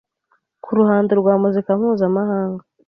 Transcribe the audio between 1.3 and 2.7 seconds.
muzika mpuzamahanga